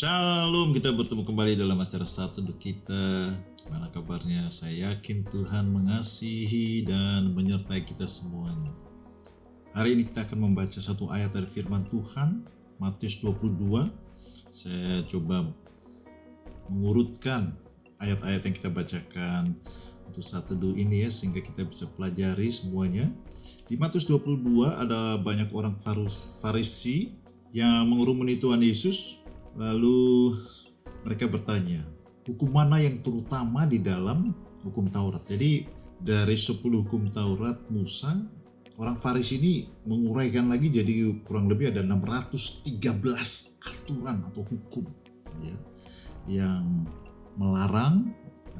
[0.00, 3.36] Shalom, kita bertemu kembali dalam acara satu kita.
[3.68, 4.48] Mana kabarnya?
[4.48, 8.72] Saya yakin Tuhan mengasihi dan menyertai kita semuanya.
[9.76, 12.48] Hari ini kita akan membaca satu ayat dari firman Tuhan,
[12.80, 13.92] Matius 22.
[14.48, 15.52] Saya coba
[16.72, 17.52] mengurutkan
[18.00, 19.52] ayat-ayat yang kita bacakan
[20.08, 23.04] untuk satu teduh ini ya sehingga kita bisa pelajari semuanya.
[23.68, 25.76] Di Matius 22 ada banyak orang
[26.40, 27.20] Farisi
[27.52, 29.19] yang mengurumuni Tuhan Yesus
[29.58, 30.36] Lalu
[31.06, 31.82] mereka bertanya,
[32.28, 35.24] hukum mana yang terutama di dalam hukum Taurat?
[35.26, 35.66] Jadi
[36.00, 38.14] dari 10 hukum Taurat Musa,
[38.80, 42.80] orang Farisi ini menguraikan lagi jadi kurang lebih ada 613
[43.60, 44.88] aturan atau hukum
[45.44, 45.56] ya
[46.24, 46.88] yang
[47.36, 48.08] melarang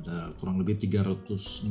[0.00, 1.68] ada kurang lebih 365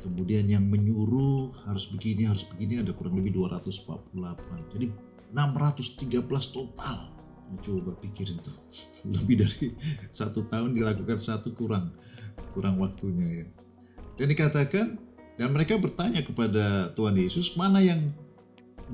[0.00, 4.88] kemudian yang menyuruh harus begini harus begini ada kurang lebih 248 jadi
[5.32, 7.21] 613 total
[7.60, 8.54] coba pikirin tuh.
[9.14, 9.66] Lebih dari
[10.14, 11.92] satu tahun dilakukan satu kurang
[12.52, 13.46] kurang waktunya ya.
[14.16, 14.86] Dan dikatakan
[15.40, 18.04] dan mereka bertanya kepada Tuhan Yesus mana yang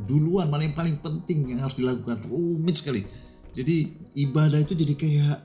[0.07, 2.23] duluan mana yang paling penting yang harus dilakukan?
[2.27, 3.03] Rumit sekali.
[3.59, 5.39] Jadi ibadah itu jadi kayak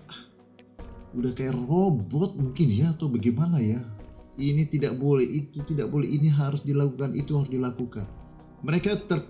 [1.14, 3.82] udah kayak robot mungkin ya atau bagaimana ya?
[4.34, 8.06] Ini tidak boleh itu tidak boleh ini harus dilakukan itu harus dilakukan.
[8.66, 9.22] Mereka ter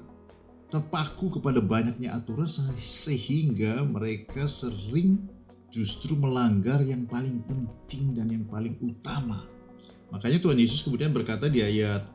[0.74, 2.50] terpaku kepada banyaknya aturan
[2.82, 5.22] sehingga mereka sering
[5.70, 9.38] justru melanggar yang paling penting dan yang paling utama.
[10.10, 12.10] Makanya Tuhan Yesus kemudian berkata di ayat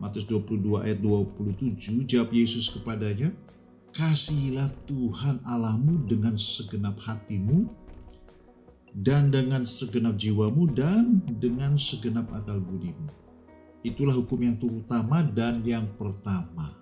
[0.00, 3.30] Matius 22 ayat 27, jawab Yesus kepadanya,
[3.92, 7.70] Kasihilah Tuhan Allahmu dengan segenap hatimu,
[8.98, 13.14] dan dengan segenap jiwamu, dan dengan segenap akal budimu.
[13.86, 16.81] Itulah hukum yang terutama dan yang pertama.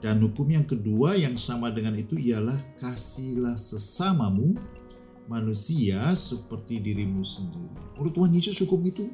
[0.00, 4.56] Dan hukum yang kedua yang sama dengan itu ialah kasihlah sesamamu
[5.28, 7.68] manusia seperti dirimu sendiri.
[7.94, 9.12] Menurut Tuhan Yesus hukum itu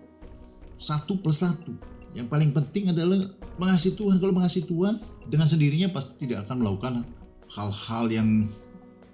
[0.79, 1.75] satu plus satu.
[2.15, 3.19] Yang paling penting adalah
[3.61, 4.17] mengasihi Tuhan.
[4.17, 4.97] Kalau mengasihi Tuhan
[5.27, 7.05] dengan sendirinya pasti tidak akan melakukan
[7.51, 8.29] hal-hal yang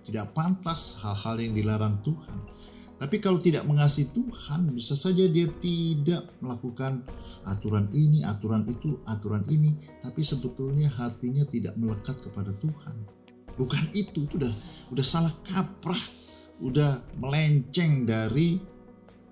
[0.05, 2.37] tidak pantas, hal-hal yang dilarang Tuhan.
[3.03, 7.03] Tapi kalau tidak mengasihi Tuhan, bisa saja dia tidak melakukan
[7.43, 12.95] aturan ini, aturan itu, aturan ini, tapi sebetulnya hatinya tidak melekat kepada Tuhan.
[13.59, 14.55] Bukan itu, itu udah
[14.95, 15.99] udah salah kaprah,
[16.63, 18.63] udah melenceng dari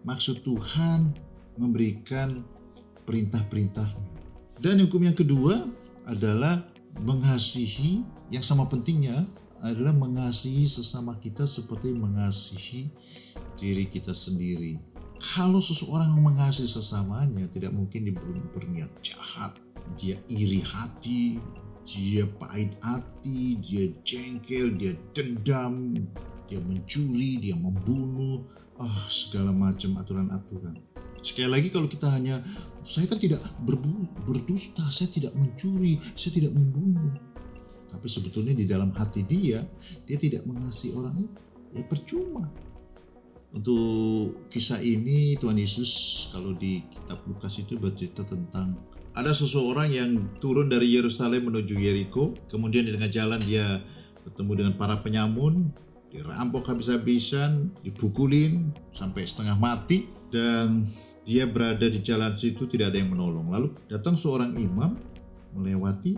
[0.02, 1.14] maksud Tuhan
[1.54, 2.42] memberikan
[3.06, 3.86] perintah-perintah.
[4.58, 5.62] Dan hukum yang kedua
[6.10, 6.66] adalah
[7.06, 8.02] mengasihi
[8.34, 9.22] yang sama pentingnya
[9.60, 12.88] adalah mengasihi sesama kita seperti mengasihi
[13.60, 14.80] diri kita sendiri.
[15.20, 18.16] Kalau seseorang mengasihi sesamanya tidak mungkin dia
[18.56, 19.52] berniat jahat,
[20.00, 21.36] dia iri hati,
[21.84, 25.92] dia pahit hati, dia jengkel, dia dendam,
[26.48, 28.48] dia mencuri, dia membunuh,
[28.80, 30.80] ah segala macam aturan-aturan.
[31.20, 32.40] Sekali lagi kalau kita hanya
[32.80, 37.12] saya kan tidak berbu, berdusta, saya tidak mencuri, saya tidak membunuh.
[37.92, 39.60] Tapi sebetulnya di dalam hati dia,
[40.08, 41.40] dia tidak mengasihi orang itu.
[41.76, 42.48] Ya percuma.
[43.50, 45.90] Untuk kisah ini Tuhan Yesus
[46.30, 48.78] kalau di kitab Lukas itu bercerita tentang
[49.10, 52.38] ada seseorang yang turun dari Yerusalem menuju Yeriko.
[52.46, 53.82] Kemudian di tengah jalan dia
[54.22, 55.74] bertemu dengan para penyamun,
[56.14, 60.86] dirampok habis-habisan, dipukulin sampai setengah mati dan
[61.26, 63.50] dia berada di jalan situ tidak ada yang menolong.
[63.50, 64.94] Lalu datang seorang imam
[65.58, 66.14] melewati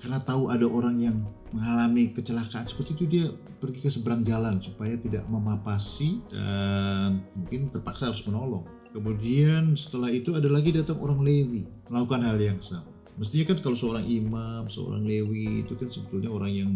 [0.00, 1.16] karena tahu ada orang yang
[1.52, 3.26] mengalami kecelakaan seperti itu dia
[3.60, 8.64] pergi ke seberang jalan supaya tidak memapasi dan mungkin terpaksa harus menolong.
[8.90, 12.88] Kemudian setelah itu ada lagi datang orang Lewi melakukan hal yang sama.
[13.20, 16.70] Mestinya kan kalau seorang imam, seorang Lewi itu kan sebetulnya orang yang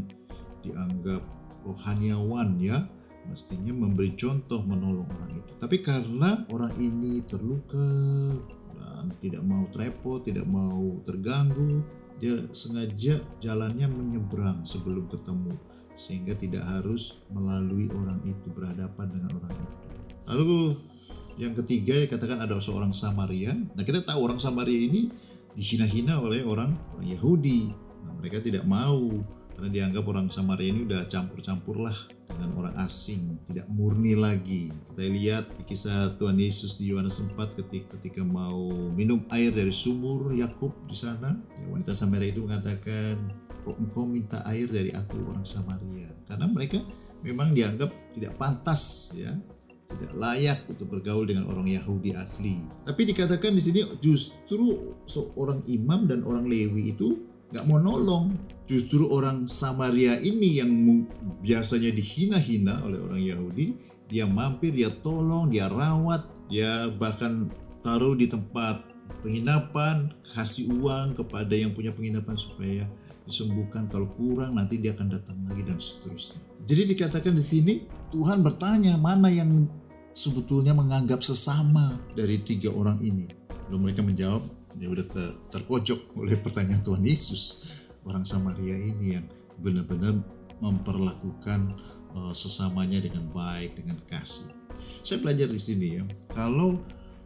[0.60, 1.24] dianggap
[1.64, 2.84] rohaniawan ya
[3.24, 5.52] mestinya memberi contoh menolong orang itu.
[5.56, 7.88] Tapi karena orang ini terluka
[8.76, 11.80] dan tidak mau trepot, tidak mau terganggu,
[12.22, 15.54] dia sengaja jalannya menyeberang sebelum ketemu
[15.94, 19.76] sehingga tidak harus melalui orang itu berhadapan dengan orang itu.
[20.24, 20.50] Lalu
[21.34, 23.54] yang ketiga ya katakan ada seorang Samaria.
[23.54, 25.10] Nah kita tahu orang Samaria ini
[25.54, 27.70] dihina-hina oleh orang, orang Yahudi.
[28.04, 29.10] Nah, mereka tidak mau
[29.54, 31.94] karena dianggap orang Samaria ini udah campur-campur lah
[32.26, 34.68] dengan orang asing, tidak murni lagi.
[34.68, 39.70] Kita lihat di kisah Tuhan Yesus di Yohanes 4 ketika, ketika mau minum air dari
[39.70, 43.14] sumur Yakub di sana, ya, wanita Samaria itu mengatakan,
[43.62, 46.10] kok engkau minta air dari aku orang Samaria?
[46.26, 46.82] Karena mereka
[47.22, 49.32] memang dianggap tidak pantas ya
[49.94, 52.58] tidak layak untuk bergaul dengan orang Yahudi asli.
[52.82, 58.34] Tapi dikatakan di sini justru seorang imam dan orang Lewi itu nggak mau nolong.
[58.66, 60.72] Justru orang Samaria ini yang
[61.38, 63.78] biasanya dihina-hina oleh orang Yahudi,
[64.10, 67.46] dia mampir, dia tolong, dia rawat, dia bahkan
[67.84, 68.82] taruh di tempat
[69.22, 72.88] penginapan, kasih uang kepada yang punya penginapan supaya
[73.28, 73.86] disembuhkan.
[73.86, 76.40] Kalau kurang nanti dia akan datang lagi dan seterusnya.
[76.64, 77.74] Jadi dikatakan di sini
[78.10, 79.68] Tuhan bertanya mana yang
[80.16, 83.28] sebetulnya menganggap sesama dari tiga orang ini.
[83.68, 84.42] Lalu mereka menjawab,
[84.78, 87.72] ya udah ter terpojok oleh pertanyaan Tuhan Yesus.
[88.04, 89.26] Orang Samaria ini yang
[89.56, 90.20] benar-benar
[90.60, 91.72] memperlakukan
[92.12, 94.50] uh, sesamanya dengan baik, dengan kasih.
[95.00, 96.80] Saya belajar di sini ya, kalau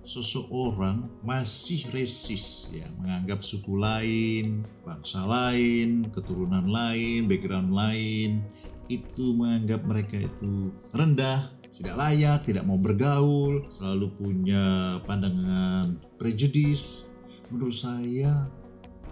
[0.09, 8.41] seseorang masih resis ya menganggap suku lain, bangsa lain, keturunan lain, background lain
[8.89, 17.06] itu menganggap mereka itu rendah, tidak layak, tidak mau bergaul, selalu punya pandangan prejudis.
[17.49, 18.49] Menurut saya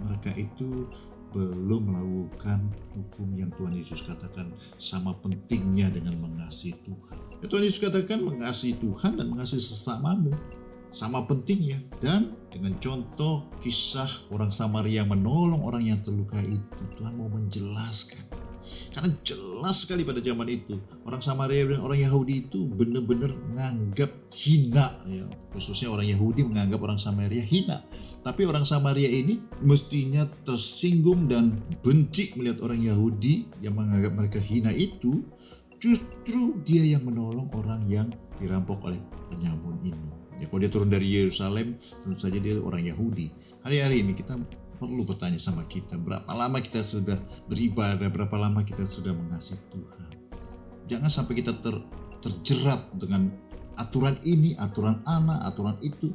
[0.05, 0.89] mereka itu
[1.37, 2.65] belum melakukan
[2.97, 7.19] hukum yang Tuhan Yesus katakan sama pentingnya dengan mengasihi Tuhan.
[7.43, 10.33] Ya, Tuhan Yesus katakan mengasihi Tuhan dan mengasihi sesamamu
[10.89, 17.29] sama pentingnya dan dengan contoh kisah orang Samaria menolong orang yang terluka itu Tuhan mau
[17.29, 18.25] menjelaskan
[18.91, 24.97] karena jelas sekali pada zaman itu orang Samaria dan orang Yahudi itu benar-benar menganggap hina
[25.07, 25.27] ya.
[25.53, 27.85] Khususnya orang Yahudi menganggap orang Samaria hina.
[28.25, 34.75] Tapi orang Samaria ini mestinya tersinggung dan benci melihat orang Yahudi yang menganggap mereka hina
[34.75, 35.23] itu.
[35.77, 38.09] Justru dia yang menolong orang yang
[38.41, 38.99] dirampok oleh
[39.29, 40.09] penyamun ini.
[40.37, 43.33] Ya kalau dia turun dari Yerusalem, tentu saja dia orang Yahudi.
[43.65, 44.37] Hari-hari ini kita
[44.77, 47.17] perlu bertanya sama kita, berapa lama kita sudah
[47.49, 50.11] beribadah, berapa lama kita sudah mengasihi Tuhan.
[50.87, 51.75] Jangan sampai kita ter,
[52.23, 53.33] terjerat dengan
[53.75, 56.13] aturan ini, aturan anak, aturan itu.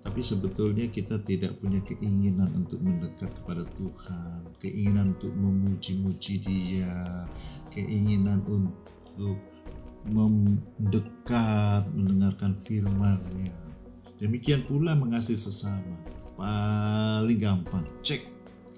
[0.00, 7.28] Tapi sebetulnya kita tidak punya keinginan untuk mendekat kepada Tuhan, keinginan untuk memuji-muji Dia,
[7.68, 9.36] keinginan untuk
[10.08, 13.52] mendekat mendengarkan firman-Nya.
[14.20, 16.19] Demikian pula mengasihi sesama.
[16.40, 18.24] Paling gampang cek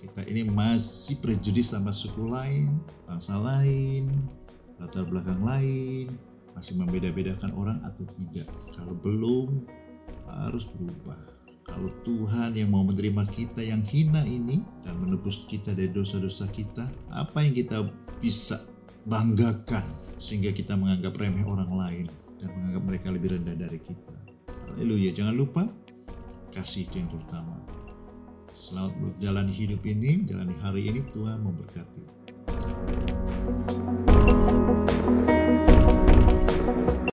[0.02, 2.74] kita ini masih prejudis sama suku lain,
[3.06, 4.10] bangsa lain,
[4.82, 6.10] latar belakang lain,
[6.58, 8.50] masih membeda-bedakan orang atau tidak.
[8.74, 9.62] Kalau belum
[10.26, 11.14] harus berubah.
[11.62, 16.90] Kalau Tuhan yang mau menerima kita yang hina ini dan menebus kita dari dosa-dosa kita,
[17.14, 17.86] apa yang kita
[18.18, 18.58] bisa
[19.06, 19.86] banggakan
[20.18, 22.06] sehingga kita menganggap remeh orang lain
[22.42, 24.16] dan menganggap mereka lebih rendah dari kita.
[24.74, 25.62] Haleluya, jangan lupa
[26.52, 27.56] kasih itu yang terutama.
[28.52, 32.04] Selamat berjalan hidup ini, jalani hari ini Tuhan memberkati.